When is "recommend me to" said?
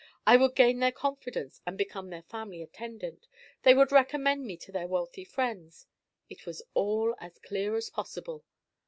3.91-4.71